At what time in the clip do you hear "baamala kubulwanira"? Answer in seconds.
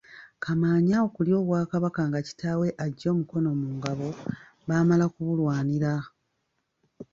4.67-5.93